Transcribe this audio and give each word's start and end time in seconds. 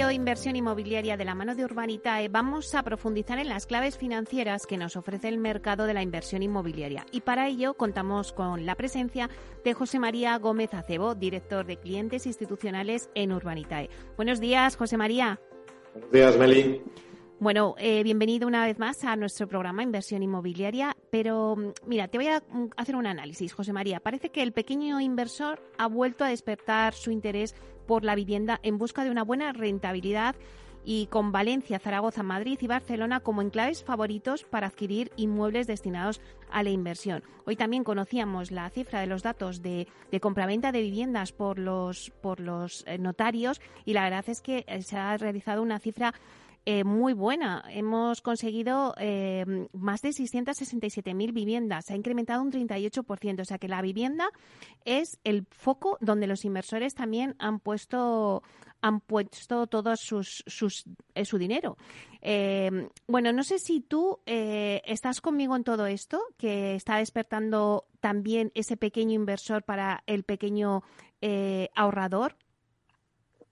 Espacio 0.00 0.10
Inversión 0.12 0.56
Inmobiliaria 0.56 1.16
de 1.18 1.24
la 1.26 1.34
mano 1.34 1.54
de 1.54 1.64
Urbanitae 1.64 2.28
vamos 2.28 2.74
a 2.74 2.82
profundizar 2.82 3.38
en 3.38 3.50
las 3.50 3.66
claves 3.66 3.98
financieras 3.98 4.64
que 4.66 4.78
nos 4.78 4.96
ofrece 4.96 5.28
el 5.28 5.36
mercado 5.36 5.84
de 5.84 5.92
la 5.92 6.02
inversión 6.02 6.42
inmobiliaria. 6.42 7.04
Y 7.12 7.20
para 7.20 7.48
ello 7.48 7.74
contamos 7.74 8.32
con 8.32 8.64
la 8.64 8.76
presencia 8.76 9.28
de 9.62 9.74
José 9.74 9.98
María 9.98 10.38
Gómez 10.38 10.72
Acebo, 10.72 11.14
director 11.14 11.66
de 11.66 11.76
clientes 11.76 12.26
institucionales 12.26 13.10
en 13.14 13.32
Urbanitae. 13.32 13.90
Buenos 14.16 14.40
días, 14.40 14.76
José 14.76 14.96
María. 14.96 15.38
Buenos 15.92 16.12
días, 16.12 16.36
Meli. 16.38 16.82
Bueno, 17.40 17.74
eh, 17.78 18.02
bienvenido 18.02 18.46
una 18.46 18.66
vez 18.66 18.78
más 18.78 19.02
a 19.02 19.16
nuestro 19.16 19.48
programa 19.48 19.82
Inversión 19.82 20.22
Inmobiliaria, 20.22 20.94
pero 21.10 21.56
mm, 21.56 21.72
mira, 21.86 22.06
te 22.06 22.18
voy 22.18 22.26
a 22.26 22.40
mm, 22.40 22.68
hacer 22.76 22.96
un 22.96 23.06
análisis, 23.06 23.54
José 23.54 23.72
María. 23.72 23.98
Parece 23.98 24.28
que 24.28 24.42
el 24.42 24.52
pequeño 24.52 25.00
inversor 25.00 25.58
ha 25.78 25.86
vuelto 25.86 26.22
a 26.22 26.28
despertar 26.28 26.92
su 26.92 27.10
interés 27.10 27.54
por 27.86 28.04
la 28.04 28.14
vivienda 28.14 28.60
en 28.62 28.76
busca 28.76 29.04
de 29.04 29.10
una 29.10 29.24
buena 29.24 29.54
rentabilidad 29.54 30.36
y 30.84 31.06
con 31.06 31.32
Valencia, 31.32 31.78
Zaragoza, 31.78 32.22
Madrid 32.22 32.58
y 32.60 32.66
Barcelona 32.66 33.20
como 33.20 33.40
enclaves 33.40 33.84
favoritos 33.84 34.44
para 34.44 34.66
adquirir 34.66 35.10
inmuebles 35.16 35.66
destinados 35.66 36.20
a 36.50 36.62
la 36.62 36.70
inversión. 36.70 37.22
Hoy 37.46 37.56
también 37.56 37.84
conocíamos 37.84 38.50
la 38.50 38.68
cifra 38.70 39.00
de 39.00 39.06
los 39.06 39.22
datos 39.22 39.62
de, 39.62 39.86
de 40.10 40.20
compraventa 40.20 40.72
de 40.72 40.82
viviendas 40.82 41.32
por 41.32 41.58
los, 41.58 42.10
por 42.20 42.40
los 42.40 42.84
eh, 42.86 42.98
notarios 42.98 43.60
y 43.84 43.94
la 43.94 44.04
verdad 44.04 44.24
es 44.28 44.42
que 44.42 44.64
eh, 44.66 44.82
se 44.82 44.96
ha 44.96 45.16
realizado 45.16 45.62
una 45.62 45.78
cifra 45.78 46.14
eh, 46.66 46.84
muy 46.84 47.14
buena. 47.14 47.64
Hemos 47.70 48.20
conseguido 48.20 48.94
eh, 48.98 49.66
más 49.72 50.02
de 50.02 50.10
667.000 50.10 51.32
viviendas. 51.32 51.86
Se 51.86 51.94
ha 51.94 51.96
incrementado 51.96 52.42
un 52.42 52.52
38%. 52.52 53.40
O 53.40 53.44
sea 53.44 53.58
que 53.58 53.68
la 53.68 53.82
vivienda 53.82 54.28
es 54.84 55.18
el 55.24 55.46
foco 55.50 55.96
donde 56.00 56.26
los 56.26 56.44
inversores 56.44 56.94
también 56.94 57.34
han 57.38 57.60
puesto 57.60 58.42
han 58.82 59.00
puesto 59.00 59.66
todo 59.66 59.94
sus, 59.94 60.42
sus, 60.46 60.84
eh, 61.14 61.26
su 61.26 61.36
dinero. 61.36 61.76
bueno, 63.06 63.30
no 63.30 63.42
sé 63.42 63.58
si 63.58 63.82
tú 63.82 64.20
estás 64.24 65.20
conmigo 65.20 65.54
en 65.54 65.64
todo 65.64 65.86
esto, 65.86 66.22
que 66.38 66.76
está 66.76 66.96
despertando 66.96 67.84
también 68.00 68.52
ese 68.54 68.78
pequeño 68.78 69.12
inversor 69.12 69.64
para 69.64 70.02
el 70.06 70.22
pequeño 70.24 70.82
ahorrador. 71.74 72.36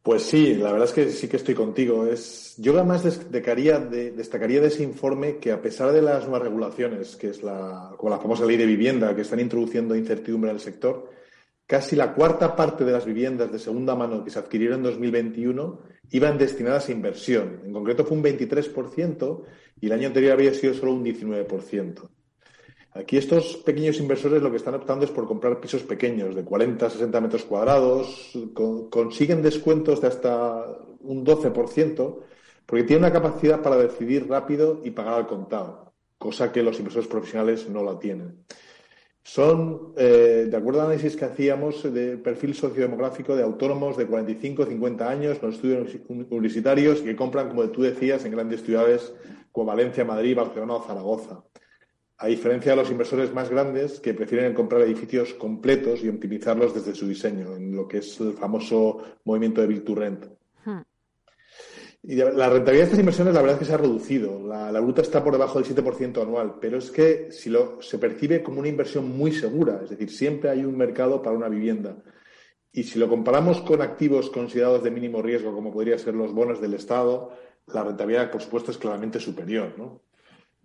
Pues 0.03 0.23
sí, 0.23 0.55
la 0.55 0.73
verdad 0.73 0.89
es 0.89 0.95
que 0.95 1.11
sí 1.11 1.29
que 1.29 1.37
estoy 1.37 1.55
contigo. 1.55 2.07
Es, 2.07 2.55
yo 2.57 2.73
además 2.75 3.05
destacaría 3.05 3.79
de, 3.79 4.13
destacaría 4.13 4.61
de 4.61 4.69
ese 4.69 4.83
informe 4.83 5.37
que 5.37 5.53
a 5.53 5.61
pesar 5.61 5.93
de 5.93 6.01
las 6.01 6.23
nuevas 6.25 6.43
regulaciones, 6.43 7.17
que 7.17 7.29
es 7.29 7.43
la, 7.43 7.95
como 7.97 8.11
la 8.11 8.19
famosa 8.19 8.47
ley 8.47 8.57
de 8.57 8.65
vivienda, 8.65 9.15
que 9.15 9.23
están 9.23 9.41
introduciendo 9.41 9.95
incertidumbre 9.95 10.51
en 10.51 10.57
el 10.57 10.63
sector, 10.63 11.11
casi 11.67 11.97
la 11.97 12.15
cuarta 12.15 12.57
parte 12.57 12.85
de 12.85 12.93
las 12.93 13.05
viviendas 13.05 13.53
de 13.53 13.59
segunda 13.59 13.95
mano 13.95 14.25
que 14.25 14.31
se 14.31 14.39
adquirieron 14.39 14.79
en 14.79 14.85
2021 14.85 15.81
iban 16.11 16.39
destinadas 16.39 16.89
a 16.89 16.93
inversión. 16.93 17.61
En 17.65 17.73
concreto 17.73 18.05
fue 18.05 18.17
un 18.17 18.25
23% 18.25 19.43
y 19.81 19.87
el 19.87 19.93
año 19.93 20.07
anterior 20.07 20.33
había 20.33 20.55
sido 20.55 20.73
solo 20.75 20.95
un 20.95 21.05
19%. 21.05 22.09
Aquí 22.99 23.17
estos 23.17 23.57
pequeños 23.59 24.01
inversores 24.01 24.43
lo 24.43 24.51
que 24.51 24.57
están 24.57 24.75
optando 24.75 25.05
es 25.05 25.13
por 25.13 25.29
comprar 25.29 25.61
pisos 25.61 25.85
pequeños, 25.85 26.35
de 26.35 26.43
40, 26.43 26.91
60 26.91 27.21
metros 27.21 27.45
cuadrados, 27.45 28.37
consiguen 28.91 29.41
descuentos 29.41 30.01
de 30.01 30.09
hasta 30.09 30.67
un 31.03 31.25
12%, 31.25 32.19
porque 32.67 32.83
tienen 32.83 33.05
una 33.05 33.13
capacidad 33.13 33.63
para 33.63 33.77
decidir 33.77 34.29
rápido 34.29 34.81
y 34.83 34.91
pagar 34.91 35.15
al 35.15 35.27
contado, 35.29 35.93
cosa 36.19 36.51
que 36.51 36.65
los 36.65 36.77
inversores 36.79 37.07
profesionales 37.07 37.69
no 37.69 37.85
la 37.85 38.01
tienen. 38.01 38.45
Son, 39.23 39.93
eh, 39.97 40.49
de 40.51 40.57
acuerdo 40.57 40.81
al 40.81 40.87
análisis 40.87 41.15
que 41.15 41.27
hacíamos 41.27 41.85
de 41.95 42.17
perfil 42.17 42.53
sociodemográfico 42.53 43.37
de 43.37 43.45
autónomos 43.45 43.97
de 43.97 44.07
45 44.07 44.67
50 44.67 45.09
años 45.09 45.39
con 45.39 45.53
estudios 45.53 45.97
universitarios 46.09 47.01
que 47.03 47.15
compran, 47.15 47.49
como 47.49 47.63
tú 47.71 47.83
decías, 47.83 48.25
en 48.25 48.33
grandes 48.33 48.65
ciudades 48.65 49.13
como 49.53 49.67
Valencia, 49.67 50.05
Madrid, 50.05 50.35
Barcelona 50.35 50.75
o 50.75 50.83
Zaragoza 50.83 51.45
a 52.21 52.27
diferencia 52.27 52.73
de 52.73 52.77
los 52.77 52.91
inversores 52.91 53.33
más 53.33 53.49
grandes 53.49 54.01
que 54.01 54.13
prefieren 54.13 54.53
comprar 54.53 54.83
edificios 54.83 55.35
completos 55.35 56.03
y 56.03 56.09
optimizarlos 56.09 56.75
desde 56.75 56.95
su 56.95 57.07
diseño, 57.07 57.55
en 57.55 57.77
lo 57.77 57.87
que 57.87 57.99
es 57.99 58.21
el 58.21 58.33
famoso 58.33 59.03
movimiento 59.25 59.61
de 59.61 59.69
Build 59.69 59.85
to 59.85 59.95
Rent. 59.95 60.25
Hmm. 60.65 60.81
Y 62.03 62.17
la 62.17 62.49
rentabilidad 62.49 62.73
de 62.73 62.83
estas 62.83 62.99
inversiones, 62.99 63.35
la 63.35 63.41
verdad 63.41 63.57
es 63.57 63.61
que 63.61 63.65
se 63.67 63.75
ha 63.75 63.77
reducido. 63.77 64.41
La, 64.45 64.81
bruta 64.81 65.03
está 65.03 65.23
por 65.23 65.33
debajo 65.33 65.61
del 65.61 65.77
7% 65.77 66.21
anual, 66.23 66.57
pero 66.61 66.79
es 66.79 66.91
que 66.91 67.31
si 67.31 67.51
lo, 67.51 67.81
se 67.81 67.99
percibe 67.99 68.43
como 68.43 68.61
una 68.61 68.69
inversión 68.69 69.17
muy 69.17 69.31
segura, 69.31 69.81
es 69.85 69.91
decir, 69.91 70.11
siempre 70.11 70.51
hay 70.51 70.65
un 70.65 70.77
mercado 70.77 71.23
para 71.23 71.37
una 71.37 71.49
vivienda. 71.49 72.03
Y 72.73 72.83
si 72.83 72.99
lo 72.99 73.09
comparamos 73.09 73.61
con 73.61 73.81
activos 73.81 74.31
considerados 74.31 74.83
de 74.83 74.91
mínimo 74.91 75.23
riesgo, 75.23 75.53
como 75.53 75.73
podrían 75.73 75.99
ser 75.99 76.15
los 76.15 76.33
bonos 76.33 76.61
del 76.61 76.75
Estado, 76.75 77.31
la 77.69 77.85
rentabilidad, 77.85 78.31
por 78.31 78.43
supuesto, 78.43 78.73
es 78.73 78.79
claramente 78.79 79.21
superior. 79.21 79.75
¿no? 79.77 80.08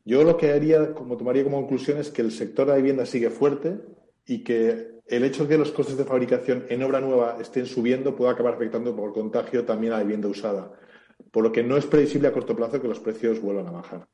Yo 0.06 0.24
lo 0.24 0.38
que 0.38 0.52
haría, 0.52 0.94
como 0.94 1.18
tomaría 1.18 1.44
como 1.44 1.58
conclusión, 1.58 1.98
es 1.98 2.10
que 2.10 2.22
el 2.22 2.32
sector 2.32 2.66
de 2.66 2.74
la 2.74 2.78
vivienda 2.78 3.06
sigue 3.06 3.30
fuerte 3.30 3.80
y 4.26 4.44
que 4.44 5.02
el 5.08 5.24
hecho 5.24 5.44
de 5.44 5.50
que 5.50 5.58
los 5.58 5.72
costes 5.72 5.98
de 5.98 6.06
fabricación 6.06 6.66
en 6.70 6.84
obra 6.84 7.00
nueva 7.00 7.38
estén 7.40 7.66
subiendo 7.66 8.16
puede 8.16 8.32
acabar 8.32 8.56
afectando 8.56 8.96
por 8.96 9.14
contagio 9.14 9.66
también 9.66 9.94
a 9.94 9.98
la 9.98 10.04
vivienda 10.04 10.28
usada. 10.28 10.72
Por 11.32 11.44
lo 11.44 11.52
que 11.52 11.64
no 11.64 11.78
es 11.78 11.86
previsible 11.86 12.28
a 12.28 12.34
corto 12.34 12.56
plazo 12.56 12.82
que 12.82 12.88
los 12.88 13.00
precios 13.00 13.42
vuelvan 13.42 13.68
a 13.68 13.72
bajar. 13.72 14.08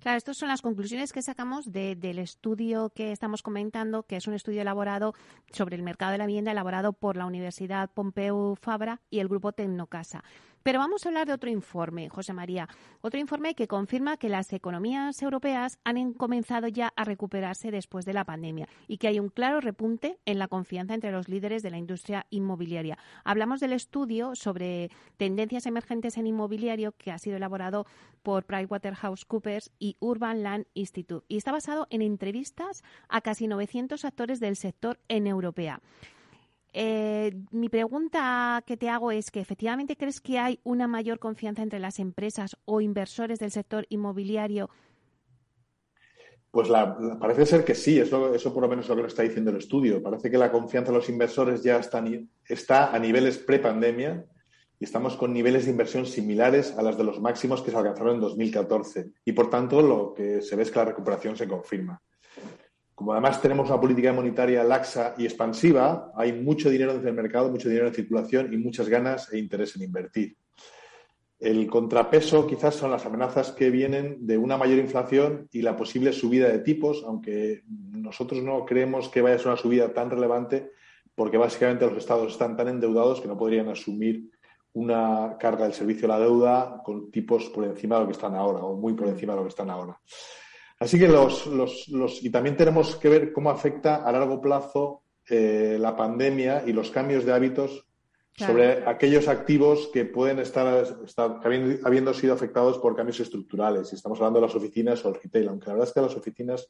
Claro, 0.00 0.18
estas 0.18 0.36
son 0.36 0.48
las 0.48 0.60
conclusiones 0.60 1.12
que 1.12 1.22
sacamos 1.22 1.70
del 1.70 2.18
estudio 2.18 2.90
que 2.90 3.12
estamos 3.12 3.42
comentando, 3.42 4.02
que 4.02 4.16
es 4.16 4.26
un 4.26 4.34
estudio 4.34 4.62
elaborado 4.62 5.14
sobre 5.52 5.76
el 5.76 5.82
mercado 5.82 6.12
de 6.12 6.18
la 6.18 6.26
vivienda, 6.26 6.50
elaborado 6.50 6.92
por 6.92 7.16
la 7.16 7.26
Universidad 7.26 7.90
Pompeu 7.92 8.56
Fabra 8.60 9.00
y 9.08 9.20
el 9.20 9.28
Grupo 9.28 9.52
Tecnocasa. 9.52 10.24
Pero 10.66 10.80
vamos 10.80 11.06
a 11.06 11.10
hablar 11.10 11.28
de 11.28 11.32
otro 11.32 11.48
informe, 11.48 12.08
José 12.08 12.32
María. 12.32 12.68
Otro 13.00 13.20
informe 13.20 13.54
que 13.54 13.68
confirma 13.68 14.16
que 14.16 14.28
las 14.28 14.52
economías 14.52 15.22
europeas 15.22 15.78
han 15.84 16.12
comenzado 16.12 16.66
ya 16.66 16.92
a 16.96 17.04
recuperarse 17.04 17.70
después 17.70 18.04
de 18.04 18.12
la 18.12 18.24
pandemia 18.24 18.66
y 18.88 18.98
que 18.98 19.06
hay 19.06 19.20
un 19.20 19.28
claro 19.28 19.60
repunte 19.60 20.18
en 20.24 20.40
la 20.40 20.48
confianza 20.48 20.94
entre 20.94 21.12
los 21.12 21.28
líderes 21.28 21.62
de 21.62 21.70
la 21.70 21.78
industria 21.78 22.26
inmobiliaria. 22.30 22.98
Hablamos 23.22 23.60
del 23.60 23.74
estudio 23.74 24.34
sobre 24.34 24.90
tendencias 25.16 25.66
emergentes 25.66 26.16
en 26.16 26.26
inmobiliario 26.26 26.90
que 26.98 27.12
ha 27.12 27.18
sido 27.18 27.36
elaborado 27.36 27.86
por 28.24 28.44
PricewaterhouseCoopers 28.44 29.70
y 29.78 29.96
Urban 30.00 30.42
Land 30.42 30.66
Institute 30.74 31.24
y 31.28 31.36
está 31.36 31.52
basado 31.52 31.86
en 31.90 32.02
entrevistas 32.02 32.82
a 33.08 33.20
casi 33.20 33.46
900 33.46 34.04
actores 34.04 34.40
del 34.40 34.56
sector 34.56 34.98
en 35.06 35.28
Europea. 35.28 35.80
Eh, 36.78 37.32
mi 37.52 37.70
pregunta 37.70 38.62
que 38.66 38.76
te 38.76 38.90
hago 38.90 39.10
es 39.10 39.30
que 39.30 39.40
efectivamente 39.40 39.96
crees 39.96 40.20
que 40.20 40.38
hay 40.38 40.60
una 40.62 40.86
mayor 40.86 41.18
confianza 41.18 41.62
entre 41.62 41.78
las 41.78 41.98
empresas 41.98 42.54
o 42.66 42.82
inversores 42.82 43.38
del 43.38 43.50
sector 43.50 43.86
inmobiliario. 43.88 44.68
Pues 46.50 46.68
parece 47.18 47.46
ser 47.46 47.64
que 47.64 47.74
sí, 47.74 47.98
eso, 47.98 48.34
eso 48.34 48.52
por 48.52 48.62
lo 48.62 48.68
menos 48.68 48.84
es 48.84 48.90
lo 48.90 48.96
que 48.96 49.02
nos 49.04 49.12
está 49.12 49.22
diciendo 49.22 49.50
el 49.50 49.56
estudio. 49.56 50.02
Parece 50.02 50.30
que 50.30 50.36
la 50.36 50.52
confianza 50.52 50.92
de 50.92 50.98
los 50.98 51.08
inversores 51.08 51.62
ya 51.62 51.78
está, 51.78 52.04
está 52.46 52.94
a 52.94 52.98
niveles 52.98 53.38
pre-pandemia 53.38 54.26
y 54.78 54.84
estamos 54.84 55.16
con 55.16 55.32
niveles 55.32 55.64
de 55.64 55.70
inversión 55.70 56.04
similares 56.04 56.76
a 56.76 56.82
las 56.82 56.98
de 56.98 57.04
los 57.04 57.22
máximos 57.22 57.62
que 57.62 57.70
se 57.70 57.76
alcanzaron 57.78 58.16
en 58.16 58.20
2014. 58.20 59.12
Y 59.24 59.32
por 59.32 59.48
tanto, 59.48 59.80
lo 59.80 60.12
que 60.12 60.42
se 60.42 60.56
ve 60.56 60.64
es 60.64 60.70
que 60.70 60.78
la 60.78 60.84
recuperación 60.84 61.38
se 61.38 61.48
confirma. 61.48 62.02
Como 62.96 63.12
además 63.12 63.42
tenemos 63.42 63.68
una 63.68 63.78
política 63.78 64.10
monetaria 64.14 64.64
laxa 64.64 65.14
y 65.18 65.26
expansiva, 65.26 66.12
hay 66.16 66.32
mucho 66.32 66.70
dinero 66.70 66.92
en 66.92 67.06
el 67.06 67.12
mercado, 67.12 67.50
mucho 67.50 67.68
dinero 67.68 67.88
en 67.88 67.94
circulación 67.94 68.50
y 68.54 68.56
muchas 68.56 68.88
ganas 68.88 69.30
e 69.30 69.38
interés 69.38 69.76
en 69.76 69.82
invertir. 69.82 70.34
El 71.38 71.66
contrapeso 71.66 72.46
quizás 72.46 72.74
son 72.74 72.90
las 72.90 73.04
amenazas 73.04 73.52
que 73.52 73.68
vienen 73.68 74.26
de 74.26 74.38
una 74.38 74.56
mayor 74.56 74.78
inflación 74.78 75.46
y 75.52 75.60
la 75.60 75.76
posible 75.76 76.14
subida 76.14 76.48
de 76.48 76.60
tipos, 76.60 77.04
aunque 77.06 77.64
nosotros 77.68 78.42
no 78.42 78.64
creemos 78.64 79.10
que 79.10 79.20
vaya 79.20 79.36
a 79.36 79.38
ser 79.40 79.48
una 79.48 79.58
subida 79.58 79.92
tan 79.92 80.08
relevante 80.08 80.72
porque 81.14 81.36
básicamente 81.36 81.84
los 81.86 81.98
estados 81.98 82.32
están 82.32 82.56
tan 82.56 82.68
endeudados 82.68 83.20
que 83.20 83.28
no 83.28 83.36
podrían 83.36 83.68
asumir 83.68 84.30
una 84.72 85.36
carga 85.38 85.64
del 85.64 85.74
servicio 85.74 86.02
de 86.02 86.14
la 86.14 86.20
deuda 86.20 86.80
con 86.82 87.10
tipos 87.10 87.50
por 87.50 87.64
encima 87.64 87.96
de 87.96 88.00
lo 88.00 88.06
que 88.06 88.12
están 88.12 88.34
ahora 88.34 88.60
o 88.60 88.74
muy 88.74 88.94
por 88.94 89.06
encima 89.06 89.34
de 89.34 89.40
lo 89.40 89.44
que 89.44 89.50
están 89.50 89.68
ahora. 89.68 90.00
Así 90.78 90.98
que 90.98 91.08
los, 91.08 91.46
los, 91.46 91.88
los, 91.88 92.22
y 92.22 92.30
también 92.30 92.56
tenemos 92.56 92.96
que 92.96 93.08
ver 93.08 93.32
cómo 93.32 93.50
afecta 93.50 93.96
a 93.96 94.12
largo 94.12 94.40
plazo 94.40 95.02
eh, 95.28 95.76
la 95.80 95.96
pandemia 95.96 96.64
y 96.66 96.72
los 96.72 96.90
cambios 96.90 97.24
de 97.24 97.32
hábitos 97.32 97.86
sobre 98.36 98.86
aquellos 98.86 99.28
activos 99.28 99.88
que 99.92 100.04
pueden 100.04 100.38
estar, 100.38 100.86
estar 101.04 101.40
habiendo, 101.42 102.12
sido 102.12 102.34
afectados 102.34 102.78
por 102.78 102.94
cambios 102.94 103.18
estructurales. 103.20 103.90
Y 103.90 103.96
estamos 103.96 104.18
hablando 104.18 104.40
de 104.40 104.46
las 104.46 104.54
oficinas 104.54 105.02
o 105.04 105.08
el 105.08 105.14
retail, 105.14 105.48
aunque 105.48 105.66
la 105.68 105.72
verdad 105.72 105.88
es 105.88 105.94
que 105.94 106.00
las 106.02 106.16
oficinas 106.16 106.68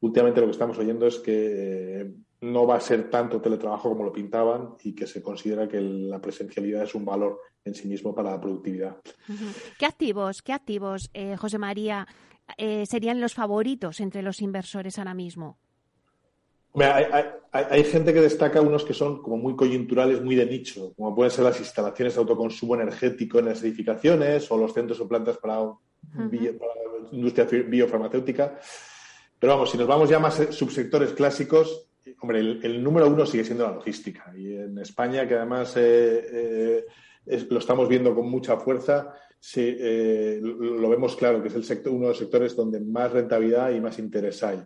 últimamente 0.00 0.40
lo 0.40 0.48
que 0.48 0.52
estamos 0.52 0.76
oyendo 0.76 1.06
es 1.06 1.18
que 1.20 2.12
no 2.40 2.66
va 2.66 2.76
a 2.76 2.80
ser 2.80 3.08
tanto 3.08 3.40
teletrabajo 3.40 3.88
como 3.88 4.04
lo 4.04 4.12
pintaban 4.12 4.74
y 4.82 4.92
que 4.92 5.06
se 5.06 5.22
considera 5.22 5.68
que 5.68 5.80
la 5.80 6.20
presencialidad 6.20 6.82
es 6.82 6.94
un 6.96 7.04
valor 7.04 7.40
en 7.64 7.74
sí 7.74 7.86
mismo 7.86 8.14
para 8.14 8.32
la 8.32 8.40
productividad. 8.40 8.96
¿Qué 9.78 9.86
activos, 9.86 10.42
qué 10.42 10.52
activos, 10.52 11.10
eh, 11.14 11.36
José 11.36 11.58
María, 11.58 12.06
eh, 12.58 12.84
serían 12.86 13.20
los 13.20 13.34
favoritos 13.34 14.00
entre 14.00 14.22
los 14.22 14.40
inversores 14.40 14.98
ahora 14.98 15.14
mismo? 15.14 15.58
Hay, 17.52 17.84
gente 17.84 18.12
que 18.12 18.20
destaca 18.20 18.60
unos 18.60 18.84
que 18.84 18.94
son 18.94 19.22
como 19.22 19.36
muy 19.36 19.54
coyunturales, 19.54 20.20
muy 20.20 20.34
de 20.34 20.44
nicho, 20.44 20.92
como 20.96 21.14
pueden 21.14 21.30
ser 21.30 21.44
las 21.44 21.60
instalaciones 21.60 22.14
de 22.14 22.20
autoconsumo 22.20 22.74
energético 22.74 23.38
en 23.38 23.46
las 23.46 23.62
edificaciones 23.62 24.50
o 24.50 24.58
los 24.58 24.72
centros 24.72 25.00
o 25.00 25.06
plantas 25.06 25.38
para, 25.38 25.58
la 25.60 25.78
industria 27.12 27.44
biofarmacéutica. 27.44 28.58
Pero 29.38 29.52
vamos, 29.52 29.70
si 29.70 29.78
nos 29.78 29.86
vamos 29.86 30.08
ya 30.08 30.18
más 30.18 30.34
subsectores 30.50 31.12
clásicos, 31.12 31.86
hombre, 32.20 32.40
el, 32.40 32.82
número 32.82 33.06
uno 33.06 33.24
sigue 33.24 33.44
siendo 33.44 33.68
la 33.68 33.74
logística. 33.74 34.32
Y 34.36 34.56
en 34.56 34.76
España, 34.78 35.28
que 35.28 35.34
además 35.36 35.74
eh, 35.76 36.84
eh, 37.26 37.46
lo 37.50 37.58
estamos 37.60 37.88
viendo 37.88 38.14
con 38.16 38.28
mucha 38.28 38.56
fuerza, 38.56 39.14
eh, 39.56 40.40
lo 40.42 40.88
vemos 40.88 41.16
claro, 41.16 41.42
que 41.42 41.48
es 41.48 41.54
el 41.54 41.64
sector, 41.64 41.92
uno 41.92 42.02
de 42.02 42.08
los 42.08 42.18
sectores 42.18 42.56
donde 42.56 42.80
más 42.80 43.12
rentabilidad 43.12 43.70
y 43.70 43.80
más 43.80 43.98
interés 43.98 44.42
hay. 44.42 44.62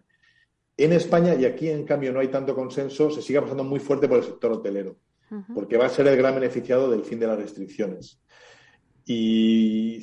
En 0.76 0.92
España, 0.92 1.34
y 1.34 1.44
aquí 1.44 1.68
en 1.68 1.84
cambio 1.84 2.12
no 2.12 2.20
hay 2.20 2.28
tanto 2.28 2.54
consenso, 2.54 3.10
se 3.10 3.20
sigue 3.20 3.42
pasando 3.42 3.64
muy 3.64 3.80
fuerte 3.80 4.08
por 4.08 4.18
el 4.18 4.24
sector 4.24 4.52
hotelero, 4.52 4.96
porque 5.52 5.76
va 5.76 5.86
a 5.86 5.90
ser 5.90 6.06
el 6.06 6.16
gran 6.16 6.36
beneficiado 6.36 6.88
del 6.90 7.02
fin 7.02 7.18
de 7.18 7.26
las 7.26 7.38
restricciones. 7.38 8.22
Y 9.04 9.96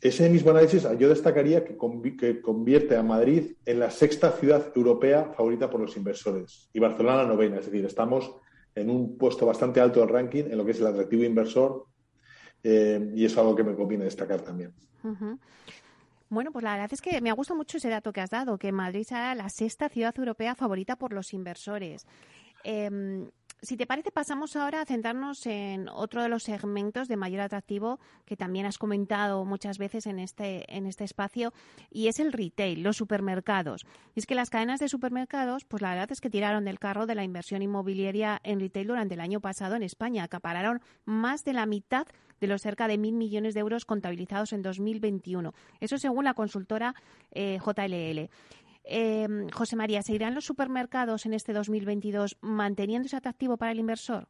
ese 0.00 0.30
mismo 0.30 0.50
análisis 0.52 0.86
yo 0.98 1.08
destacaría 1.08 1.64
que, 1.64 1.76
convierte 1.76 2.96
a 2.96 3.02
Madrid 3.02 3.56
en 3.66 3.80
la 3.80 3.90
sexta 3.90 4.30
ciudad 4.32 4.72
europea 4.74 5.32
favorita 5.36 5.68
por 5.68 5.80
los 5.80 5.96
inversores 5.96 6.70
y 6.72 6.78
Barcelona 6.78 7.24
la 7.24 7.28
novena. 7.28 7.58
Es 7.58 7.66
decir, 7.66 7.84
estamos 7.84 8.32
en 8.74 8.88
un 8.88 9.18
puesto 9.18 9.44
bastante 9.44 9.80
alto 9.80 10.00
del 10.00 10.08
ranking 10.08 10.44
en 10.44 10.56
lo 10.56 10.64
que 10.64 10.70
es 10.70 10.80
el 10.80 10.86
atractivo 10.86 11.24
inversor 11.24 11.86
eh, 12.62 13.12
y 13.14 13.24
es 13.24 13.36
algo 13.36 13.54
que 13.56 13.64
me 13.64 13.74
conviene 13.74 14.04
destacar 14.04 14.40
también. 14.40 14.72
Bueno, 16.28 16.50
pues 16.52 16.62
la 16.62 16.72
verdad 16.72 16.92
es 16.92 17.02
que 17.02 17.20
me 17.20 17.30
ha 17.30 17.34
gustado 17.34 17.58
mucho 17.58 17.76
ese 17.76 17.88
dato 17.88 18.12
que 18.12 18.20
has 18.20 18.30
dado, 18.30 18.56
que 18.56 18.72
Madrid 18.72 19.04
será 19.04 19.34
la 19.34 19.48
sexta 19.48 19.88
ciudad 19.88 20.14
europea 20.16 20.54
favorita 20.54 20.96
por 20.96 21.12
los 21.12 21.34
inversores. 21.34 22.06
Em, 22.64 23.28
si 23.62 23.76
te 23.76 23.86
parece, 23.86 24.10
pasamos 24.10 24.56
ahora 24.56 24.80
a 24.80 24.84
centrarnos 24.84 25.46
en 25.46 25.88
otro 25.88 26.20
de 26.20 26.28
los 26.28 26.42
segmentos 26.42 27.06
de 27.06 27.16
mayor 27.16 27.42
atractivo 27.42 28.00
que 28.24 28.36
también 28.36 28.66
has 28.66 28.76
comentado 28.76 29.44
muchas 29.44 29.78
veces 29.78 30.06
en 30.06 30.18
este, 30.18 30.64
en 30.76 30.84
este 30.86 31.04
espacio, 31.04 31.52
y 31.88 32.08
es 32.08 32.18
el 32.18 32.32
retail, 32.32 32.82
los 32.82 32.96
supermercados. 32.96 33.86
Y 34.16 34.20
es 34.20 34.26
que 34.26 34.34
las 34.34 34.50
cadenas 34.50 34.80
de 34.80 34.88
supermercados, 34.88 35.64
pues 35.64 35.80
la 35.80 35.90
verdad 35.90 36.10
es 36.10 36.20
que 36.20 36.28
tiraron 36.28 36.64
del 36.64 36.80
carro 36.80 37.06
de 37.06 37.14
la 37.14 37.22
inversión 37.22 37.62
inmobiliaria 37.62 38.40
en 38.42 38.58
retail 38.58 38.88
durante 38.88 39.14
el 39.14 39.20
año 39.20 39.40
pasado 39.40 39.76
en 39.76 39.84
España. 39.84 40.24
Acapararon 40.24 40.80
más 41.04 41.44
de 41.44 41.52
la 41.52 41.64
mitad 41.66 42.08
de 42.40 42.48
los 42.48 42.60
cerca 42.60 42.88
de 42.88 42.98
mil 42.98 43.14
millones 43.14 43.54
de 43.54 43.60
euros 43.60 43.84
contabilizados 43.84 44.52
en 44.52 44.62
2021. 44.62 45.54
Eso 45.78 45.96
según 45.98 46.24
la 46.24 46.34
consultora 46.34 46.96
eh, 47.30 47.60
JLL. 47.64 48.28
Em, 48.84 49.48
José 49.50 49.76
María, 49.76 50.02
¿se 50.02 50.14
irán 50.14 50.34
los 50.34 50.44
supermercados 50.44 51.26
en 51.26 51.34
este 51.34 51.52
2022 51.52 52.36
manteniendo 52.40 53.06
ese 53.06 53.16
atractivo 53.16 53.56
para 53.56 53.72
el 53.72 53.78
inversor? 53.78 54.28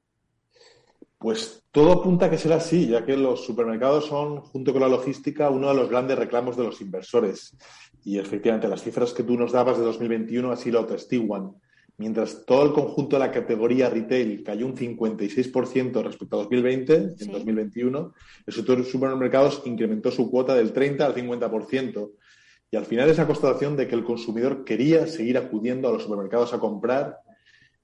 Pues 1.19 1.63
todo 1.71 1.93
apunta 1.93 2.27
a 2.27 2.31
que 2.31 2.37
será 2.37 2.57
así, 2.57 2.89
ya 2.89 3.05
que 3.05 3.17
los 3.17 3.45
supermercados 3.45 4.07
son, 4.07 4.41
junto 4.41 4.73
con 4.73 4.83
la 4.83 4.89
logística, 4.89 5.51
uno 5.51 5.69
de 5.69 5.75
los 5.77 5.89
grandes 5.89 6.19
reclamos 6.19 6.57
de 6.57 6.65
los 6.65 6.81
inversores. 6.81 7.57
Y 8.05 8.19
efectivamente, 8.19 8.67
las 8.67 8.83
cifras 8.83 9.13
que 9.13 9.23
tú 9.23 9.39
nos 9.39 9.53
dabas 9.53 9.79
de 9.79 9.85
2021 9.85 10.51
así 10.51 10.73
lo 10.73 10.81
atestiguan. 10.81 11.53
Mientras 11.97 12.45
todo 12.45 12.65
el 12.65 12.73
conjunto 12.73 13.17
de 13.17 13.21
la 13.21 13.31
categoría 13.31 13.89
retail 13.89 14.43
cayó 14.43 14.67
un 14.67 14.75
56% 14.75 16.03
respecto 16.03 16.37
a 16.37 16.43
2020, 16.43 16.95
en 17.21 17.31
2021, 17.31 18.15
el 18.47 18.53
sector 18.53 18.79
de 18.79 18.85
supermercados 18.85 19.63
incrementó 19.67 20.11
su 20.11 20.29
cuota 20.29 20.55
del 20.55 20.73
30 20.73 21.07
al 21.07 21.15
50%. 21.15 22.11
Y 22.73 22.77
al 22.79 22.87
final 22.87 23.11
esa 23.11 23.27
constatación 23.27 23.77
de 23.77 23.87
que 23.87 23.95
el 23.95 24.03
consumidor 24.03 24.65
quería 24.65 25.07
seguir 25.07 25.37
acudiendo 25.37 25.89
a 25.89 25.93
los 25.93 26.05
supermercados 26.05 26.55
a 26.55 26.59
comprar 26.59 27.19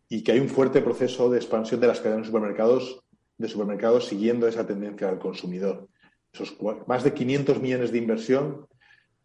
y 0.09 0.23
que 0.23 0.33
hay 0.33 0.41
un 0.41 0.49
fuerte 0.49 0.81
proceso 0.81 1.29
de 1.29 1.37
expansión 1.37 1.79
de 1.79 1.89
las 1.89 2.01
cadenas 2.01 2.23
de 2.23 2.29
supermercados, 2.29 3.05
de 3.37 3.49
supermercados 3.49 4.07
siguiendo 4.07 4.49
esa 4.49 4.67
tendencia 4.67 5.09
del 5.09 5.19
consumidor. 5.19 5.89
Esos 6.33 6.57
más 6.87 7.05
de 7.05 7.13
500 7.13 7.61
millones 7.61 7.93
de 7.93 7.99
inversión 7.99 8.67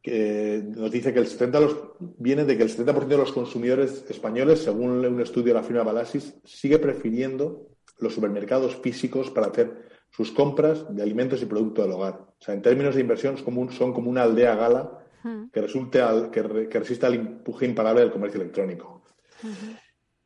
que 0.02 0.62
nos 0.68 0.92
dice 0.92 1.14
que 1.14 1.20
el 1.20 1.28
70 1.28 1.60
los, 1.62 1.78
viene 2.18 2.44
de 2.44 2.58
que 2.58 2.64
el 2.64 2.70
70% 2.70 3.08
de 3.08 3.18
los 3.18 3.32
consumidores 3.32 4.04
españoles, 4.10 4.64
según 4.64 5.06
un 5.06 5.22
estudio 5.22 5.54
de 5.54 5.62
la 5.62 5.64
firma 5.64 5.84
Balasis, 5.84 6.34
sigue 6.44 6.78
prefiriendo 6.78 7.70
los 8.00 8.14
supermercados 8.14 8.76
físicos 8.76 9.32
para 9.32 9.48
hacer 9.48 9.88
sus 10.10 10.30
compras 10.34 10.94
de 10.94 11.02
alimentos 11.02 11.42
y 11.42 11.46
productos 11.46 11.86
del 11.86 11.94
hogar. 11.94 12.16
O 12.16 12.36
sea, 12.38 12.54
en 12.54 12.62
términos 12.62 12.96
de 12.96 13.02
inversión 13.02 13.38
son 13.38 13.94
como 13.94 14.10
una 14.10 14.24
aldea 14.24 14.56
gala 14.56 15.00
que, 15.52 15.62
resulte 15.62 16.02
al, 16.02 16.30
que, 16.30 16.42
resista 16.44 17.08
al 17.08 17.16
empuje 17.16 17.66
imparable 17.66 18.02
del 18.02 18.12
comercio 18.12 18.42
electrónico. 18.42 19.04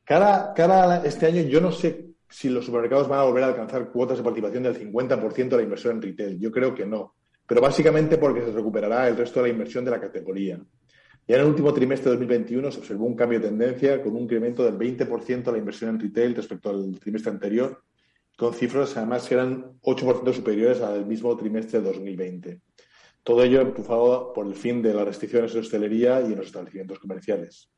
cara, 0.03 0.53
a 0.55 1.05
este 1.05 1.27
año, 1.27 1.41
yo 1.43 1.61
no 1.61 1.71
sé 1.71 2.05
si 2.29 2.49
los 2.49 2.65
supermercados 2.65 3.07
van 3.07 3.19
a 3.19 3.23
volver 3.23 3.43
a 3.43 3.47
alcanzar 3.47 3.89
cuotas 3.89 4.17
de 4.17 4.23
participación 4.23 4.63
del 4.63 4.77
50% 4.77 5.49
de 5.49 5.57
la 5.57 5.63
inversión 5.63 5.95
en 5.95 6.01
retail. 6.01 6.39
Yo 6.39 6.51
creo 6.51 6.75
que 6.75 6.85
no 6.85 7.15
pero 7.47 7.61
básicamente 7.61 8.17
porque 8.17 8.41
se 8.43 8.51
recuperará 8.51 9.07
el 9.07 9.15
resto 9.15 9.39
de 9.39 9.47
la 9.47 9.53
inversión 9.53 9.85
de 9.85 9.91
la 9.91 10.01
categoría. 10.01 10.59
Ya 11.27 11.35
en 11.35 11.41
el 11.41 11.47
último 11.47 11.73
trimestre 11.73 12.11
de 12.11 12.17
2021 12.17 12.71
se 12.71 12.79
observó 12.79 13.05
un 13.05 13.15
cambio 13.15 13.39
de 13.39 13.47
tendencia 13.47 14.01
con 14.03 14.13
un 14.15 14.23
incremento 14.23 14.63
del 14.63 14.77
20% 14.77 15.43
de 15.43 15.51
la 15.53 15.57
inversión 15.57 15.91
en 15.91 15.99
retail 15.99 16.35
respecto 16.35 16.69
al 16.69 16.99
trimestre 16.99 17.31
anterior, 17.31 17.83
con 18.37 18.53
cifras 18.53 18.95
además 18.97 19.27
que 19.27 19.33
eran 19.33 19.79
8% 19.81 20.33
superiores 20.33 20.81
al 20.81 21.05
mismo 21.05 21.35
trimestre 21.37 21.79
de 21.79 21.87
2020. 21.87 22.61
Todo 23.27 23.43
ello 23.43 23.59
empujado 23.59 24.31
por 24.31 24.47
el 24.47 24.55
fin 24.55 24.81
de 24.81 24.93
las 24.93 25.03
restricciones 25.03 25.53
en 25.53 25.59
hostelería 25.59 26.21
y 26.21 26.27
en 26.31 26.37
los 26.37 26.45
establecimientos 26.45 26.97
comerciales. 26.97 27.69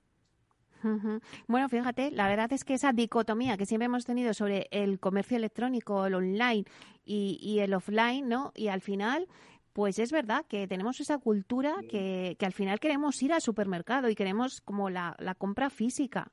Bueno, 1.47 1.67
fíjate, 1.67 2.11
la 2.11 2.27
verdad 2.27 2.53
es 2.53 2.63
que 2.63 2.75
esa 2.75 2.93
dicotomía 2.93 3.57
que 3.57 3.65
siempre 3.65 3.87
hemos 3.87 4.05
tenido 4.05 4.35
sobre 4.35 4.67
el 4.69 4.99
comercio 4.99 5.37
electrónico, 5.37 6.05
el 6.05 6.13
online 6.13 6.65
y, 7.03 7.39
y 7.41 7.61
el 7.61 7.73
offline, 7.73 8.29
¿no? 8.29 8.51
Y 8.55 8.67
al 8.67 8.81
final 8.81 9.27
pues 9.73 9.97
es 9.97 10.11
verdad 10.11 10.45
que 10.47 10.67
tenemos 10.67 10.99
esa 10.99 11.17
cultura 11.17 11.77
que, 11.89 12.37
al 12.39 12.53
final 12.53 12.79
queremos 12.79 13.19
ir 13.23 13.33
al 13.33 13.41
supermercado 13.41 14.07
y 14.07 14.13
queremos 14.13 14.61
como 14.61 14.91
la, 14.91 15.15
compra 15.39 15.71
física. 15.71 16.31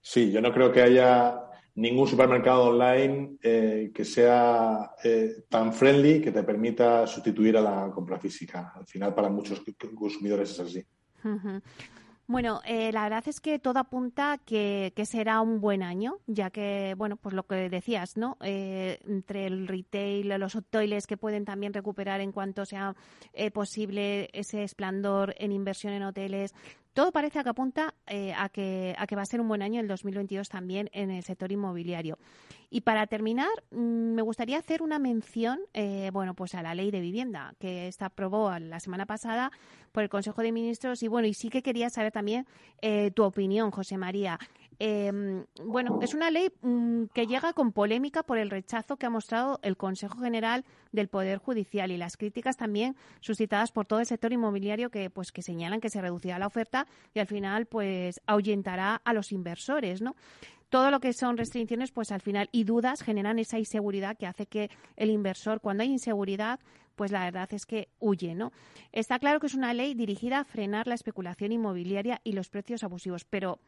Sí, 0.00 0.32
yo 0.32 0.40
no 0.40 0.52
creo 0.54 0.72
que 0.72 0.80
haya 0.80 1.47
ningún 1.78 2.08
supermercado 2.08 2.64
online 2.70 3.36
eh, 3.40 3.92
que 3.94 4.04
sea 4.04 4.90
eh, 5.04 5.44
tan 5.48 5.72
friendly 5.72 6.20
que 6.20 6.32
te 6.32 6.42
permita 6.42 7.06
sustituir 7.06 7.56
a 7.56 7.60
la 7.60 7.90
compra 7.92 8.18
física. 8.18 8.72
Al 8.74 8.86
final, 8.86 9.14
para 9.14 9.28
muchos 9.28 9.62
consumidores 9.94 10.50
es 10.50 10.60
así. 10.60 10.84
Bueno, 12.30 12.60
eh, 12.66 12.92
la 12.92 13.04
verdad 13.04 13.24
es 13.26 13.40
que 13.40 13.58
todo 13.58 13.78
apunta 13.78 14.38
que, 14.44 14.92
que, 14.94 15.06
será 15.06 15.40
un 15.40 15.62
buen 15.62 15.82
año, 15.82 16.18
ya 16.26 16.50
que, 16.50 16.94
bueno, 16.98 17.16
pues 17.16 17.34
lo 17.34 17.44
que 17.44 17.70
decías, 17.70 18.18
¿no? 18.18 18.36
Eh, 18.42 18.98
entre 19.06 19.46
el 19.46 19.66
retail, 19.66 20.28
los 20.38 20.54
hoteles 20.54 21.06
que 21.06 21.16
pueden 21.16 21.46
también 21.46 21.72
recuperar 21.72 22.20
en 22.20 22.32
cuanto 22.32 22.66
sea 22.66 22.94
eh, 23.32 23.50
posible 23.50 24.28
ese 24.34 24.62
esplendor 24.62 25.34
en 25.38 25.52
inversión 25.52 25.94
en 25.94 26.02
hoteles, 26.02 26.54
todo 26.98 27.12
parece 27.12 27.44
que 27.44 27.48
apunta 27.48 27.94
eh, 28.08 28.34
a, 28.36 28.48
que, 28.48 28.92
a 28.98 29.06
que 29.06 29.14
va 29.14 29.22
a 29.22 29.24
ser 29.24 29.40
un 29.40 29.46
buen 29.46 29.62
año 29.62 29.80
el 29.80 29.86
2022 29.86 30.48
también 30.48 30.90
en 30.92 31.12
el 31.12 31.22
sector 31.22 31.52
inmobiliario. 31.52 32.18
Y 32.70 32.80
para 32.80 33.06
terminar, 33.06 33.46
mm, 33.70 34.14
me 34.14 34.22
gustaría 34.22 34.58
hacer 34.58 34.82
una 34.82 34.98
mención, 34.98 35.60
eh, 35.74 36.10
bueno, 36.12 36.34
pues 36.34 36.56
a 36.56 36.62
la 36.62 36.74
ley 36.74 36.90
de 36.90 36.98
vivienda 36.98 37.54
que 37.60 37.86
está 37.86 38.06
aprobó 38.06 38.50
la 38.58 38.80
semana 38.80 39.06
pasada 39.06 39.52
por 39.92 40.02
el 40.02 40.08
Consejo 40.08 40.42
de 40.42 40.50
Ministros 40.50 41.04
y 41.04 41.06
bueno, 41.06 41.28
y 41.28 41.34
sí 41.34 41.50
que 41.50 41.62
quería 41.62 41.88
saber 41.88 42.10
también 42.10 42.46
eh, 42.82 43.12
tu 43.12 43.22
opinión, 43.22 43.70
José 43.70 43.96
María. 43.96 44.36
Em, 44.80 45.44
bueno, 45.64 45.98
es 46.02 46.14
una 46.14 46.30
ley 46.30 46.50
mm, 46.62 47.06
que 47.12 47.26
llega 47.26 47.52
con 47.52 47.72
polémica 47.72 48.22
por 48.22 48.38
el 48.38 48.48
rechazo 48.48 48.96
que 48.96 49.06
ha 49.06 49.10
mostrado 49.10 49.58
el 49.62 49.76
Consejo 49.76 50.18
General 50.18 50.64
del 50.92 51.08
Poder 51.08 51.38
Judicial 51.38 51.90
y 51.90 51.96
las 51.96 52.16
críticas 52.16 52.56
también 52.56 52.94
suscitadas 53.20 53.72
por 53.72 53.86
todo 53.86 53.98
el 53.98 54.06
sector 54.06 54.32
inmobiliario 54.32 54.90
que, 54.90 55.10
pues, 55.10 55.32
que 55.32 55.42
señalan 55.42 55.80
que 55.80 55.90
se 55.90 56.00
reducirá 56.00 56.38
la 56.38 56.46
oferta 56.46 56.86
y 57.12 57.18
al 57.18 57.26
final, 57.26 57.66
pues, 57.66 58.20
ahuyentará 58.26 59.00
a 59.04 59.12
los 59.12 59.32
inversores, 59.32 60.00
¿no? 60.00 60.14
todo 60.68 60.90
lo 60.90 61.00
que 61.00 61.14
son 61.14 61.38
restricciones, 61.38 61.92
pues 61.92 62.12
al 62.12 62.20
final 62.20 62.50
y 62.52 62.64
dudas 62.64 63.02
generan 63.02 63.38
esa 63.38 63.58
inseguridad 63.58 64.18
que 64.18 64.26
hace 64.26 64.44
que 64.44 64.70
el 64.96 65.08
inversor, 65.08 65.62
cuando 65.62 65.82
hay 65.82 65.90
inseguridad, 65.90 66.60
pues 66.94 67.10
la 67.10 67.24
verdad 67.24 67.48
es 67.52 67.64
que 67.64 67.88
huye, 68.00 68.34
¿no? 68.34 68.52
Está 68.92 69.18
claro 69.18 69.40
que 69.40 69.46
es 69.46 69.54
una 69.54 69.72
ley 69.72 69.94
dirigida 69.94 70.40
a 70.40 70.44
frenar 70.44 70.86
la 70.86 70.94
especulación 70.94 71.52
inmobiliaria 71.52 72.20
y 72.22 72.32
los 72.32 72.50
precios 72.50 72.84
abusivos, 72.84 73.24
pero 73.24 73.60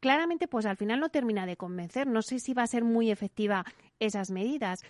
claramente 0.00 0.48
pues 0.48 0.66
al 0.66 0.76
final 0.76 0.98
no 0.98 1.10
termina 1.10 1.46
de 1.46 1.56
convencer. 1.56 2.06
No 2.06 2.22
sé 2.22 2.40
si 2.40 2.54
va 2.54 2.62
a 2.62 2.66
ser 2.66 2.84
muy 2.84 3.10
efectiva 3.10 3.64
esas 4.00 4.30
medidas. 4.30 4.82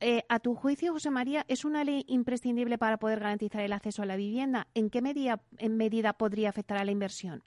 Eh, 0.00 0.22
a 0.28 0.38
tu 0.38 0.54
juicio, 0.54 0.92
José 0.92 1.10
María, 1.10 1.44
¿es 1.48 1.64
una 1.64 1.84
ley 1.84 2.04
imprescindible 2.06 2.78
para 2.78 2.98
poder 2.98 3.20
garantizar 3.20 3.62
el 3.62 3.72
acceso 3.72 4.02
a 4.02 4.06
la 4.06 4.16
vivienda? 4.16 4.68
¿En 4.74 4.90
qué 4.90 5.02
medida, 5.02 5.40
medida 5.68 6.12
podría 6.12 6.50
afectar 6.50 6.78
a 6.78 6.84
la 6.84 6.92
inversión? 6.92 7.42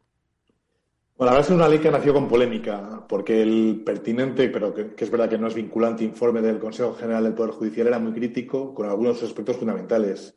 Bueno, 1.17 1.33
verdad 1.33 1.51
es 1.51 1.55
una 1.55 1.69
ley 1.69 1.79
que 1.79 1.91
nació 1.91 2.13
con 2.13 2.27
polémica, 2.27 3.05
porque 3.07 3.41
el 3.41 3.83
pertinente, 3.85 4.49
pero 4.49 4.73
que, 4.73 4.95
es 4.97 5.11
verdad 5.11 5.29
que 5.29 5.37
no 5.37 5.47
es 5.47 5.53
vinculante, 5.53 6.03
informe 6.03 6.41
del 6.41 6.57
Consejo 6.57 6.95
General 6.95 7.23
del 7.23 7.35
Poder 7.35 7.51
Judicial 7.51 7.87
era 7.87 7.99
muy 7.99 8.11
crítico 8.11 8.73
con 8.73 8.89
algunos 8.89 9.21
aspectos 9.21 9.57
fundamentales 9.57 10.35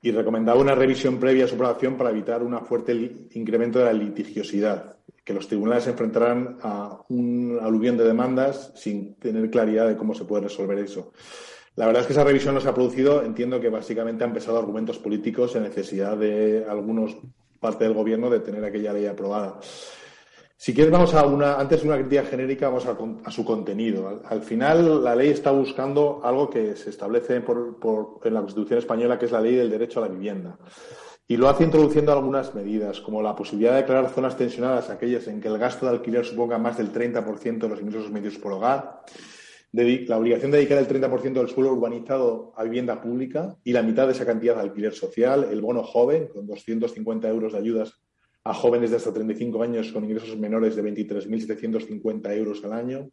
y 0.00 0.10
recomendaba 0.12 0.60
una 0.60 0.74
revisión 0.74 1.18
previa 1.18 1.44
a 1.44 1.48
su 1.48 1.54
aprobación 1.54 1.96
para 1.96 2.10
evitar 2.10 2.42
un 2.42 2.58
fuerte 2.64 3.28
incremento 3.32 3.78
de 3.78 3.86
la 3.86 3.92
litigiosidad, 3.92 4.96
que 5.24 5.34
los 5.34 5.48
tribunales 5.48 5.84
se 5.84 5.90
enfrentarán 5.90 6.58
a 6.62 7.02
un 7.08 7.58
aluvión 7.60 7.96
de 7.96 8.04
demandas 8.04 8.72
sin 8.76 9.14
tener 9.16 9.50
claridad 9.50 9.88
de 9.88 9.96
cómo 9.96 10.14
se 10.14 10.24
puede 10.24 10.44
resolver 10.44 10.78
eso. 10.78 11.12
La 11.78 11.86
verdad 11.86 12.02
es 12.02 12.06
que 12.08 12.12
esa 12.12 12.24
revisión 12.24 12.54
no 12.54 12.60
se 12.60 12.68
ha 12.68 12.74
producido. 12.74 13.22
Entiendo 13.22 13.60
que 13.60 13.68
básicamente 13.68 14.24
han 14.24 14.32
pesado 14.32 14.58
argumentos 14.58 14.98
políticos 14.98 15.54
en 15.54 15.62
necesidad 15.62 16.16
de 16.16 16.64
algunos 16.68 17.16
parte 17.60 17.84
del 17.84 17.94
gobierno 17.94 18.30
de 18.30 18.40
tener 18.40 18.64
aquella 18.64 18.92
ley 18.92 19.06
aprobada. 19.06 19.60
Si 20.60 20.74
quieres, 20.74 20.90
vamos 20.90 21.14
a 21.14 21.24
una, 21.24 21.54
antes 21.54 21.82
de 21.82 21.88
una 21.88 21.98
crítica 21.98 22.24
genérica, 22.24 22.68
vamos 22.68 22.84
a, 22.84 23.30
su 23.30 23.44
contenido. 23.44 24.20
Al, 24.24 24.42
final, 24.42 25.04
la 25.04 25.14
ley 25.14 25.30
está 25.30 25.52
buscando 25.52 26.20
algo 26.24 26.50
que 26.50 26.74
se 26.74 26.90
establece 26.90 27.36
en 27.36 27.44
la 28.34 28.40
Constitución 28.40 28.80
española, 28.80 29.16
que 29.16 29.26
es 29.26 29.32
la 29.32 29.40
ley 29.40 29.54
del 29.54 29.70
derecho 29.70 30.02
a 30.02 30.08
la 30.08 30.12
vivienda. 30.12 30.58
Y 31.28 31.36
lo 31.36 31.48
hace 31.48 31.62
introduciendo 31.62 32.10
algunas 32.10 32.56
medidas, 32.56 33.00
como 33.00 33.22
la 33.22 33.36
posibilidad 33.36 33.74
de 33.74 33.82
declarar 33.82 34.10
zonas 34.10 34.36
tensionadas, 34.36 34.90
aquellas 34.90 35.28
en 35.28 35.40
que 35.40 35.46
el 35.46 35.58
gasto 35.58 35.86
de 35.86 35.92
alquiler 35.92 36.24
suponga 36.24 36.58
más 36.58 36.76
del 36.76 36.92
30% 36.92 37.58
de 37.60 37.68
los 37.68 37.80
ingresos 37.80 38.10
medios 38.10 38.36
por 38.36 38.54
hogar, 38.54 39.02
la 39.70 40.18
obligación 40.18 40.50
de 40.50 40.58
dedicar 40.58 40.78
el 40.78 40.88
30% 40.88 41.34
del 41.34 41.48
suelo 41.48 41.72
urbanizado 41.72 42.52
a 42.56 42.64
vivienda 42.64 43.00
pública 43.00 43.54
y 43.62 43.72
la 43.72 43.84
mitad 43.84 44.06
de 44.06 44.12
esa 44.12 44.26
cantidad 44.26 44.56
de 44.56 44.62
alquiler 44.62 44.92
social, 44.92 45.46
el 45.52 45.60
bono 45.60 45.84
joven, 45.84 46.26
con 46.34 46.48
250 46.48 47.28
euros 47.28 47.52
de 47.52 47.58
ayudas 47.58 48.00
a 48.48 48.54
jóvenes 48.54 48.88
de 48.90 48.96
hasta 48.96 49.12
35 49.12 49.62
años 49.62 49.92
con 49.92 50.04
ingresos 50.04 50.34
menores 50.38 50.74
de 50.74 50.82
23.750 50.82 52.34
euros 52.34 52.64
al 52.64 52.72
año. 52.72 53.10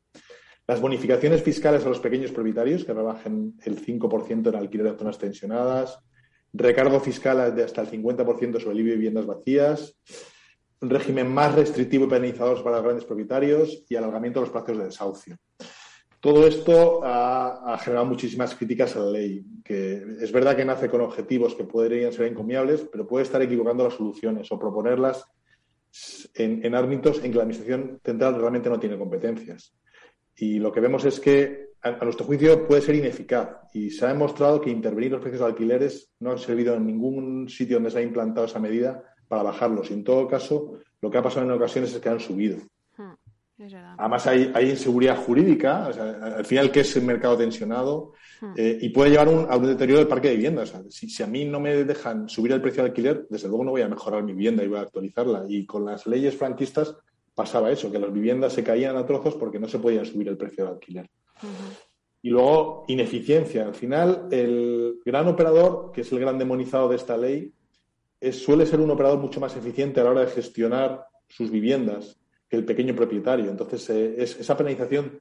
Las 0.65 0.79
bonificaciones 0.79 1.43
fiscales 1.43 1.85
a 1.85 1.89
los 1.89 1.99
pequeños 1.99 2.31
propietarios, 2.31 2.85
que 2.85 2.93
rebajen 2.93 3.53
el 3.65 3.85
5% 3.85 4.47
en 4.47 4.55
alquiler 4.55 4.93
de 4.93 4.97
zonas 4.97 5.17
tensionadas. 5.17 5.99
Recargo 6.53 7.01
fiscal 7.01 7.53
de 7.53 7.63
hasta 7.63 7.81
el 7.81 7.91
50% 7.91 8.61
sobre 8.61 8.77
el 8.77 8.83
viviendas 8.83 9.25
vacías. 9.25 9.97
Un 10.79 10.89
régimen 10.89 11.27
más 11.27 11.53
restrictivo 11.53 12.05
y 12.05 12.09
penalizador 12.09 12.63
para 12.63 12.77
los 12.77 12.85
grandes 12.85 13.05
propietarios 13.05 13.83
y 13.89 13.95
alargamiento 13.97 14.39
de 14.39 14.45
los 14.45 14.53
plazos 14.53 14.77
de 14.77 14.85
desahucio. 14.85 15.35
Todo 16.25 16.47
esto 16.47 17.01
ha, 17.03 17.77
generado 17.83 18.07
muchísimas 18.07 18.55
críticas 18.55 18.95
a 18.95 18.99
la 19.01 19.11
ley, 19.11 19.45
que 19.63 20.01
es 20.19 20.31
verdad 20.31 20.55
que 20.55 20.65
nace 20.65 20.89
con 20.89 21.01
objetivos 21.01 21.53
que 21.53 21.65
podrían 21.65 22.11
ser 22.11 22.25
encomiables, 22.25 22.83
pero 22.91 23.05
puede 23.05 23.25
estar 23.25 23.39
equivocando 23.43 23.83
las 23.83 23.93
soluciones 23.93 24.51
o 24.51 24.57
proponerlas 24.57 25.23
en, 26.33 26.73
ámbitos 26.73 27.23
en 27.23 27.29
que 27.29 27.37
la 27.37 27.43
Administración 27.43 27.99
central 28.03 28.39
realmente 28.39 28.71
no 28.71 28.79
tiene 28.79 28.97
competencias. 28.97 29.75
Y 30.35 30.57
lo 30.57 30.71
que 30.71 30.79
vemos 30.79 31.05
es 31.05 31.19
que, 31.19 31.73
a, 31.83 31.91
nuestro 32.03 32.25
juicio, 32.25 32.65
puede 32.65 32.81
ser 32.81 32.95
ineficaz. 32.95 33.57
Y 33.75 33.91
se 33.91 34.05
ha 34.05 34.07
demostrado 34.07 34.59
que 34.59 34.71
intervenir 34.71 35.11
los 35.11 35.21
precios 35.21 35.41
de 35.41 35.45
alquileres 35.45 36.09
no 36.21 36.31
ha 36.31 36.39
servido 36.39 36.73
en 36.73 36.87
ningún 36.87 37.47
sitio 37.49 37.75
donde 37.75 37.91
se 37.91 37.99
ha 37.99 38.01
implantado 38.01 38.47
esa 38.47 38.59
medida 38.59 39.03
para 39.27 39.43
bajarlos. 39.43 39.91
Y 39.91 39.93
en 39.93 40.03
todo 40.03 40.27
caso, 40.27 40.79
lo 41.01 41.11
que 41.11 41.19
ha 41.19 41.21
pasado 41.21 41.45
en 41.45 41.51
ocasiones 41.51 41.93
es 41.93 42.01
que 42.01 42.09
han 42.09 42.19
subido. 42.19 42.57
Además 43.57 44.27
hay, 44.27 44.69
inseguridad 44.69 45.23
jurídica, 45.23 45.85
al 45.85 46.45
final 46.45 46.71
que 46.71 46.81
es 46.81 46.95
el 46.97 47.03
mercado 47.03 47.37
tensionado 47.37 48.11
hmm. 48.41 48.53
eh, 48.57 48.77
y 48.81 48.89
puede 48.89 49.11
llevar 49.11 49.29
a 49.49 49.55
un 49.55 49.65
deterioro 49.65 49.99
del 49.99 50.09
parque 50.09 50.27
de 50.27 50.35
viviendas. 50.35 50.73
si, 50.89 51.23
a 51.23 51.27
mí 51.27 51.45
no 51.45 51.61
me 51.61 51.85
dejan 51.85 52.27
subir 52.27 52.51
el 52.51 52.61
precio 52.61 52.83
de 52.83 52.89
alquiler, 52.89 53.27
desde 53.29 53.47
luego 53.47 53.63
no 53.63 53.71
voy 53.71 53.81
a 53.81 53.87
mejorar 53.87 54.23
mi 54.23 54.33
vivienda 54.33 54.63
y 54.63 54.67
voy 54.67 54.79
a 54.79 54.81
actualizarla. 54.81 55.45
Y 55.47 55.65
con 55.65 55.85
las 55.85 56.05
leyes 56.05 56.35
franquistas 56.35 56.97
pasaba 57.33 57.71
eso, 57.71 57.89
que 57.89 57.99
las 57.99 58.11
viviendas 58.11 58.51
se 58.51 58.63
caían 58.63 58.97
a 58.97 59.05
trozos 59.05 59.35
porque 59.35 59.59
no 59.59 59.69
se 59.69 59.79
podía 59.79 60.03
subir 60.03 60.27
el 60.27 60.37
precio 60.37 60.65
de 60.65 60.71
alquiler. 60.71 61.09
Y 62.21 62.29
luego, 62.29 62.83
ineficiencia. 62.89 63.67
Al 63.67 63.75
final, 63.75 64.27
el 64.31 64.99
gran 65.05 65.27
operador, 65.27 65.91
que 65.93 66.01
es 66.01 66.11
el 66.11 66.19
gran 66.19 66.37
demonizado 66.37 66.89
de 66.89 66.97
esta 66.97 67.15
ley, 67.15 67.53
suele 68.33 68.65
ser 68.65 68.81
un 68.81 68.91
operador 68.91 69.19
mucho 69.19 69.39
más 69.39 69.55
eficiente 69.55 70.01
a 70.01 70.03
la 70.03 70.11
hora 70.11 70.21
de 70.21 70.31
gestionar 70.31 71.05
sus 71.29 71.49
viviendas 71.49 72.17
el 72.49 72.65
pequeño 72.65 72.95
propietario. 72.95 73.49
Entonces, 73.49 73.89
eh, 73.89 74.15
esa 74.17 74.57
penalización 74.57 75.19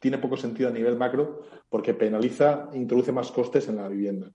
tiene 0.00 0.18
poco 0.18 0.36
sentido 0.36 0.68
a 0.68 0.72
nivel 0.72 0.96
macro 0.96 1.42
porque 1.68 1.94
penaliza 1.94 2.68
e 2.72 2.78
introduce 2.78 3.12
más 3.12 3.30
costes 3.30 3.68
en 3.68 3.76
la 3.76 3.88
vivienda. 3.88 4.30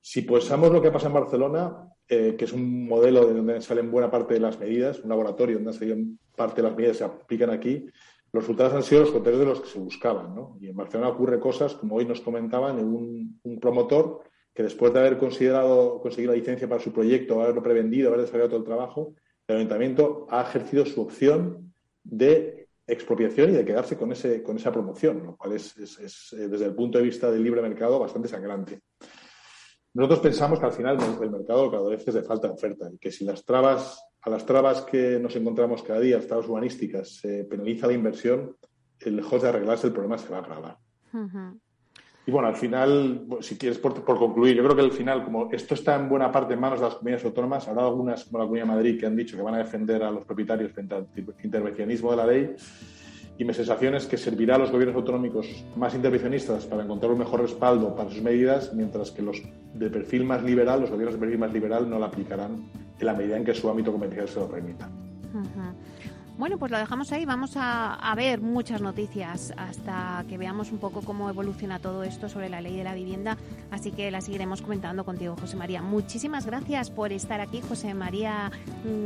Si 0.00 0.22
pensamos 0.22 0.70
lo 0.70 0.82
que 0.82 0.90
pasa 0.90 1.06
en 1.06 1.14
Barcelona, 1.14 1.88
eh, 2.08 2.34
que 2.36 2.44
es 2.44 2.52
un 2.52 2.86
modelo 2.86 3.26
de 3.26 3.34
donde 3.34 3.60
salen 3.62 3.90
buena 3.90 4.10
parte 4.10 4.34
de 4.34 4.40
las 4.40 4.58
medidas, 4.58 5.00
un 5.00 5.08
laboratorio 5.08 5.56
donde 5.56 5.72
salen 5.72 6.18
parte 6.36 6.60
de 6.60 6.68
las 6.68 6.76
medidas 6.76 6.98
se 6.98 7.04
aplican 7.04 7.50
aquí, 7.50 7.86
los 8.32 8.42
resultados 8.42 8.74
han 8.74 8.82
sido 8.82 9.02
los 9.02 9.12
contrarios 9.12 9.40
de 9.40 9.46
los 9.46 9.60
que 9.60 9.68
se 9.68 9.78
buscaban. 9.78 10.34
Y 10.60 10.68
en 10.68 10.76
Barcelona 10.76 11.10
ocurre 11.10 11.38
cosas, 11.38 11.74
como 11.74 11.96
hoy 11.96 12.04
nos 12.04 12.20
comentaban, 12.20 12.78
un, 12.80 13.38
un 13.44 13.60
promotor 13.60 14.22
que 14.52 14.64
después 14.64 14.92
de 14.92 15.00
haber 15.00 15.18
considerado 15.18 16.00
conseguir 16.00 16.30
la 16.30 16.36
licencia 16.36 16.68
para 16.68 16.82
su 16.82 16.92
proyecto, 16.92 17.40
haberlo 17.40 17.62
prevendido, 17.62 18.08
haber 18.08 18.22
desarrollado 18.22 18.50
todo 18.50 18.60
el 18.60 18.66
trabajo, 18.66 19.14
el 19.48 19.56
ayuntamiento 19.56 20.26
ha 20.30 20.42
ejercido 20.42 20.86
su 20.86 21.02
opción 21.02 21.74
de 22.02 22.68
expropiación 22.86 23.50
y 23.50 23.54
de 23.54 23.64
quedarse 23.64 23.96
con, 23.96 24.12
ese, 24.12 24.42
con 24.42 24.56
esa 24.56 24.72
promoción, 24.72 25.24
lo 25.24 25.36
cual 25.36 25.52
es, 25.52 25.76
eh, 25.76 26.48
desde 26.48 26.66
el 26.66 26.74
punto 26.74 26.98
de 26.98 27.04
vista 27.04 27.30
del 27.30 27.42
libre 27.42 27.62
mercado 27.62 27.98
bastante 27.98 28.28
sangrante. 28.28 28.80
Nosotros 29.94 30.20
pensamos 30.20 30.58
que 30.58 30.66
al 30.66 30.72
final 30.72 30.98
el 31.22 31.30
mercado 31.30 31.70
cada 31.70 31.88
vez 31.88 32.06
es 32.06 32.14
de 32.14 32.22
falta 32.22 32.48
de 32.48 32.54
oferta 32.54 32.90
y 32.92 32.98
que 32.98 33.12
si 33.12 33.24
las 33.24 33.44
trabas, 33.44 34.02
a 34.22 34.30
las 34.30 34.44
trabas 34.44 34.82
que 34.82 35.18
nos 35.20 35.36
encontramos 35.36 35.82
cada 35.82 36.00
día, 36.00 36.16
las 36.16 36.26
trabas 36.26 36.48
urbanísticas, 36.48 37.16
se 37.16 37.44
penaliza 37.44 37.86
la 37.86 37.92
inversión, 37.92 38.56
lejos 39.10 39.42
de 39.42 39.48
arreglarse 39.48 39.86
el 39.86 39.92
problema 39.92 40.18
se 40.18 40.28
va 40.28 40.38
a 40.38 40.40
agravar. 40.40 40.78
Y 42.26 42.30
bueno, 42.30 42.48
al 42.48 42.56
final, 42.56 43.26
si 43.40 43.58
quieres, 43.58 43.78
por, 43.78 44.02
concluir, 44.02 44.56
yo 44.56 44.64
creo 44.64 44.74
que 44.74 44.82
al 44.82 44.92
final, 44.92 45.24
como 45.24 45.50
esto 45.52 45.74
está 45.74 45.96
en 45.96 46.08
buena 46.08 46.32
parte 46.32 46.54
en 46.54 46.60
manos 46.60 46.80
de 46.80 46.86
las 46.86 46.94
comunidades 46.94 47.24
autónomas, 47.26 47.68
habrá 47.68 47.84
algunas, 47.84 48.24
como 48.24 48.38
la 48.38 48.44
Comunidad 48.44 48.66
de 48.66 48.72
Madrid, 48.72 48.98
que 48.98 49.06
han 49.06 49.16
dicho 49.16 49.36
que 49.36 49.42
van 49.42 49.54
a 49.54 49.58
defender 49.58 50.02
a 50.02 50.10
los 50.10 50.24
propietarios 50.24 50.72
frente 50.72 50.94
al 50.94 51.06
intervencionismo 51.42 52.10
de 52.12 52.16
la 52.16 52.26
ley. 52.26 52.54
Y 53.36 53.44
mi 53.44 53.52
sensación 53.52 53.94
es 53.96 54.06
que 54.06 54.16
servirá 54.16 54.54
a 54.54 54.58
los 54.58 54.70
gobiernos 54.70 54.96
autonómicos 54.96 55.64
más 55.76 55.94
intervencionistas 55.94 56.64
para 56.66 56.84
encontrar 56.84 57.12
un 57.12 57.18
mejor 57.18 57.42
respaldo 57.42 57.94
para 57.94 58.08
sus 58.08 58.22
medidas, 58.22 58.72
mientras 58.72 59.10
que 59.10 59.20
los 59.22 59.42
de 59.74 59.90
perfil 59.90 60.24
más 60.24 60.42
liberal, 60.42 60.80
los 60.80 60.90
gobiernos 60.90 61.14
de 61.14 61.20
perfil 61.20 61.38
más 61.38 61.52
liberal, 61.52 61.90
no 61.90 61.98
la 61.98 62.06
aplicarán 62.06 62.70
en 62.98 63.06
la 63.06 63.12
medida 63.12 63.36
en 63.36 63.44
que 63.44 63.52
su 63.52 63.68
ámbito 63.68 63.90
competencial 63.90 64.28
se 64.28 64.40
lo 64.40 64.48
permita. 64.48 64.88
Bueno, 66.36 66.58
pues 66.58 66.72
lo 66.72 66.78
dejamos 66.78 67.12
ahí. 67.12 67.24
Vamos 67.24 67.52
a, 67.56 68.12
ver 68.16 68.40
muchas 68.40 68.80
noticias 68.80 69.52
hasta 69.56 70.24
que 70.28 70.38
veamos 70.38 70.72
un 70.72 70.78
poco 70.78 71.02
cómo 71.02 71.28
evoluciona 71.28 71.78
todo 71.78 72.02
esto 72.02 72.28
sobre 72.28 72.48
la 72.48 72.60
ley 72.60 72.76
de 72.76 72.84
la 72.84 72.94
vivienda. 72.94 73.36
Así 73.70 73.92
que 73.92 74.10
la 74.10 74.20
seguiremos 74.20 74.62
comentando 74.62 75.04
contigo, 75.04 75.36
José 75.40 75.56
María. 75.56 75.82
Muchísimas 75.82 76.46
gracias 76.46 76.90
por 76.90 77.12
estar 77.12 77.40
aquí, 77.40 77.60
José 77.60 77.94
María 77.94 78.50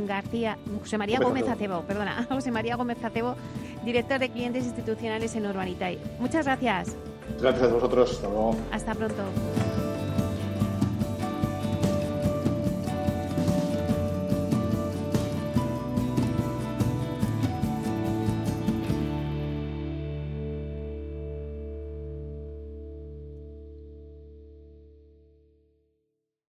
García, 0.07 0.57
José 0.79 0.97
María 0.97 1.19
Gómez 1.19 1.47
Acebo, 1.47 1.81
perdona, 1.81 2.25
José 2.29 2.51
María 2.51 2.75
Gómez 2.75 3.03
Acebo, 3.03 3.35
director 3.83 4.19
de 4.19 4.29
clientes 4.29 4.65
institucionales 4.65 5.35
en 5.35 5.45
Urbanitay. 5.45 5.99
Muchas 6.19 6.45
gracias. 6.45 6.95
Gracias 7.39 7.69
a 7.69 7.73
vosotros. 7.73 8.11
Hasta 8.11 8.27
luego. 8.27 8.55
Hasta 8.71 8.95
pronto. 8.95 9.23